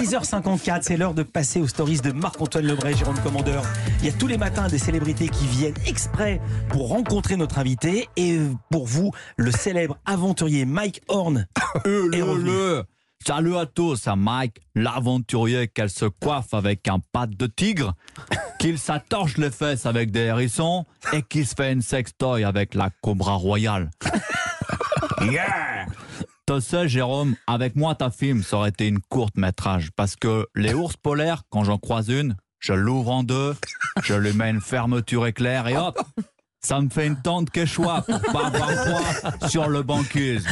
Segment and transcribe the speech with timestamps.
[0.00, 3.62] 10h54, c'est l'heure de passer aux stories de Marc-Antoine Lebray, Jérôme Commandeur.
[3.98, 8.08] Il y a tous les matins des célébrités qui viennent exprès pour rencontrer notre invité.
[8.16, 8.38] Et
[8.70, 11.46] pour vous, le célèbre aventurier Mike Horn
[11.86, 12.84] Euh, est le.
[13.26, 17.92] Salut à tous, Mike, l'aventurier qu'elle se coiffe avec un pâte de tigre,
[18.58, 22.88] qu'il s'attorche les fesses avec des hérissons et qu'il se fait une sextoy avec la
[23.02, 23.90] cobra royale.
[25.20, 25.84] Yeah
[26.52, 30.48] Tu sais, Jérôme, avec moi, ta film, ça aurait été une courte métrage parce que
[30.56, 33.54] les ours polaires, quand j'en croise une, je l'ouvre en deux,
[34.02, 36.02] je lui mets une fermeture éclair et hop,
[36.60, 40.44] ça me fait une tente quechua pour pas avoir froid sur le banquise.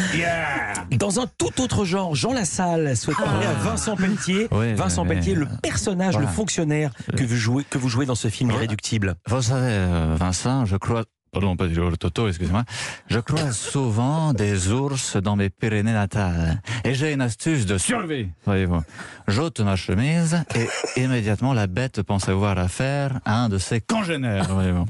[0.93, 4.47] Dans un tout autre genre, Jean Lassalle souhaite parler à Vincent Pelletier.
[4.53, 5.41] Oui, Vincent oui, Pelletier, oui.
[5.41, 6.29] le personnage, Voilà.
[6.29, 9.17] le fonctionnaire que vous jouez, que vous jouez dans ce film irréductible.
[9.27, 11.03] Vous savez, euh, Vincent, je crois...
[11.33, 12.65] Pardon, pas du Toto, excusez-moi.
[13.09, 16.63] Je croise souvent des ours dans mes Pyrénées natales.
[16.85, 18.83] Et j'ai une astuce de survie, voyez-vous.
[19.27, 24.53] J'ôte ma chemise et immédiatement la bête pense avoir affaire à un de ses congénères,
[24.53, 24.87] voyez-vous.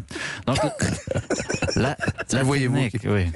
[0.46, 0.58] Donc,
[1.76, 1.96] la,
[2.32, 3.26] la voyez-vous technique, oui.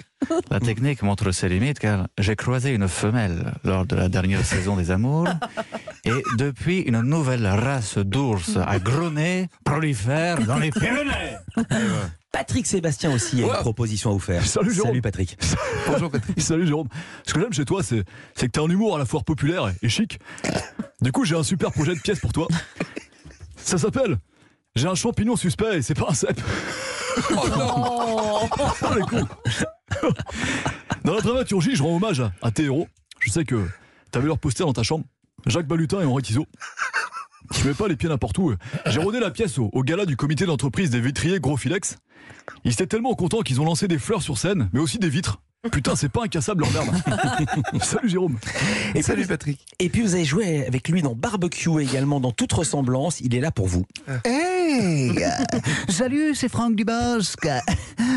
[0.50, 4.76] La technique montre ses limites car j'ai croisé une femelle lors de la dernière saison
[4.76, 5.26] des amours
[6.04, 11.36] et depuis une nouvelle race d'ours à gros nez prolifère dans les Pyrénées.
[12.32, 14.44] Patrick Sébastien aussi a une proposition à vous faire.
[14.44, 14.90] Salut, Jérôme.
[14.90, 15.38] Salut Patrick.
[15.86, 16.40] Bonjour Patrick.
[16.40, 16.88] Salut Jérôme.
[17.26, 19.72] Ce que j'aime chez toi, c'est c'est que t'as un humour à la fois populaire
[19.82, 20.18] et chic.
[21.00, 22.48] Du coup, j'ai un super projet de pièce pour toi.
[23.56, 24.18] Ça s'appelle
[24.74, 26.40] J'ai un champignon suspect et c'est pas un cep.
[27.30, 28.48] Oh non
[28.82, 29.28] Ah, les cons.
[31.04, 32.88] Dans la dramaturgie, je rends hommage à, à tes héros.
[33.20, 33.68] Je sais que
[34.10, 35.04] t'avais leur poster dans ta chambre.
[35.46, 36.46] Jacques Balutin et Henri Tizot.
[37.52, 38.54] Tu mets pas les pieds n'importe où.
[38.86, 41.98] J'ai rodé la pièce au, au gala du comité d'entreprise des vitriers Gros Filex.
[42.64, 45.40] Ils étaient tellement contents qu'ils ont lancé des fleurs sur scène, mais aussi des vitres.
[45.70, 46.96] Putain, c'est pas incassable leur merde.
[47.82, 48.38] Salut Jérôme.
[48.96, 49.64] Et Salut puis, Patrick.
[49.78, 53.20] et puis vous avez joué avec lui dans Barbecue également, dans toute ressemblance.
[53.20, 53.84] Il est là pour vous.
[54.24, 55.12] Hey
[55.88, 57.46] Salut, c'est Franck Dubosc.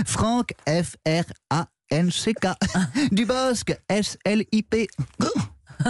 [0.07, 2.47] Franck, F-R-A-N-C-K.
[3.11, 4.87] Dubosc, S-L-I-P.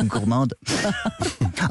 [0.03, 0.55] Gourmande.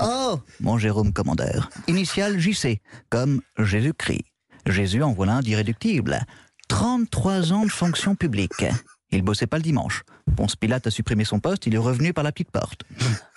[0.00, 1.68] Oh, mon Jérôme Commandeur.
[1.86, 2.80] Initial JC,
[3.10, 4.24] comme Jésus-Christ.
[4.66, 6.20] Jésus en voilà un d'irréductible.
[6.68, 8.64] 33 ans de fonction publique.
[9.12, 10.02] Il bossait pas le dimanche.
[10.36, 12.82] Ponce Pilate a supprimé son poste, il est revenu par la petite porte.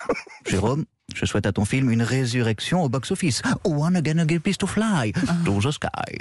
[0.48, 0.84] Jérôme,
[1.14, 3.42] je souhaite à ton film une résurrection au box-office.
[3.64, 5.12] One again again piece to fly
[5.44, 6.18] to the sky.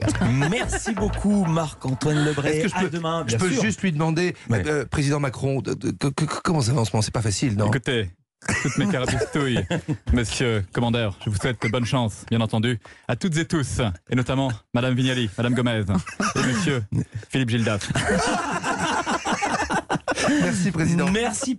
[0.52, 2.58] Merci beaucoup Marc-Antoine Lebray.
[2.58, 3.62] Est-ce que je à peux, demain, je peux sûr.
[3.64, 4.64] juste lui demander, Ouais.
[4.68, 7.02] euh, président Macron, de- de- que- que- comment ça va en ce moment?
[7.02, 7.68] C'est pas facile, non?
[7.68, 8.12] Écoutez,
[8.64, 9.66] toutes mes carabistouilles,
[10.14, 14.52] monsieur commandeur, je vous souhaite bonne chance, bien entendu, à toutes et tous, et notamment
[14.74, 15.84] Madame Vignali, Madame Gomez
[16.36, 16.84] et monsieur
[17.30, 17.80] Philippe Gildas.
[20.42, 21.10] Merci, président.
[21.12, 21.56] Merci